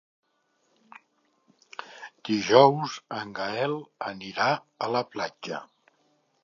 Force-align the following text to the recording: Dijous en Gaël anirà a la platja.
Dijous 2.31 2.97
en 3.19 3.35
Gaël 3.41 3.77
anirà 4.13 4.51
a 4.87 4.93
la 4.97 5.05
platja. 5.17 5.63